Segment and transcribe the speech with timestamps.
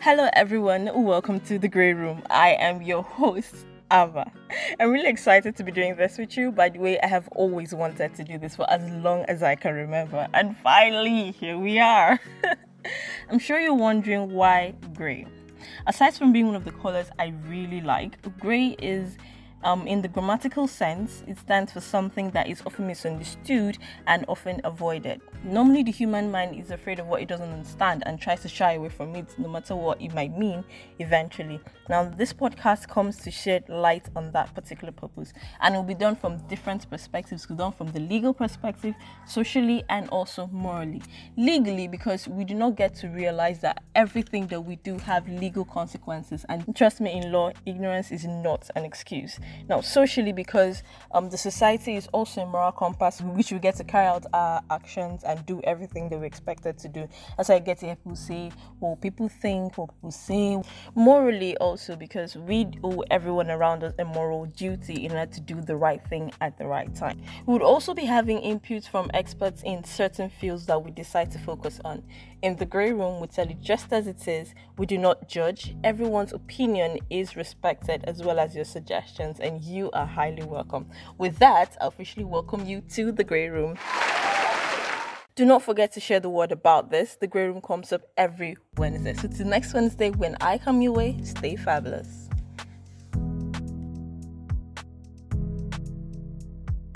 [0.00, 0.90] Hello, everyone.
[1.04, 2.22] Welcome to the Grey Room.
[2.30, 3.54] I am your host,
[3.92, 4.30] Ava.
[4.80, 6.52] I'm really excited to be doing this with you.
[6.52, 9.54] By the way, I have always wanted to do this for as long as I
[9.56, 10.28] can remember.
[10.32, 12.18] And finally, here we are.
[13.30, 15.26] I'm sure you're wondering why grey.
[15.86, 19.16] Aside from being one of the colors I really like, grey is
[19.64, 24.60] um, in the grammatical sense, it stands for something that is often misunderstood and often
[24.62, 25.20] avoided.
[25.42, 28.72] Normally, the human mind is afraid of what it doesn't understand and tries to shy
[28.74, 30.64] away from it, no matter what it might mean
[30.98, 31.60] eventually.
[31.88, 35.94] Now, this podcast comes to shed light on that particular purpose, and it will be
[35.94, 37.46] done from different perspectives.
[37.46, 38.94] Done from the legal perspective,
[39.26, 41.02] socially, and also morally.
[41.36, 45.64] Legally, because we do not get to realize that everything that we do have legal
[45.64, 49.38] consequences, and trust me, in law, ignorance is not an excuse.
[49.68, 50.82] Now, socially, because
[51.12, 54.62] um, the society is also a moral compass which we get to carry out our
[54.70, 57.08] actions and do everything that we're expected to do.
[57.38, 58.50] As I get to hear people say,
[58.80, 60.62] what people think, what people say.
[60.94, 65.60] Morally, also, because we owe everyone around us a moral duty in order to do
[65.60, 67.20] the right thing at the right time.
[67.46, 71.38] We would also be having inputs from experts in certain fields that we decide to
[71.38, 72.02] focus on.
[72.42, 75.74] In the grey room, we tell you just as it is, we do not judge.
[75.82, 80.88] Everyone's opinion is respected as well as your suggestions and you are highly welcome.
[81.18, 83.78] With that, I officially welcome you to the Grey Room.
[85.36, 87.16] Do not forget to share the word about this.
[87.16, 89.14] The Grey Room comes up every Wednesday.
[89.14, 92.23] So, till next Wednesday, when I come your way, stay fabulous.